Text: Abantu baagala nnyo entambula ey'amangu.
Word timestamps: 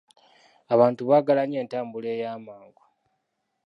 Abantu 0.73 1.01
baagala 1.09 1.41
nnyo 1.45 1.57
entambula 1.63 2.07
ey'amangu. 2.15 2.83